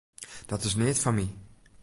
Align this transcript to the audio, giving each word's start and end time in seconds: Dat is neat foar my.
Dat 0.49 0.63
is 0.67 0.75
neat 0.81 0.99
foar 1.03 1.15
my. 1.17 1.25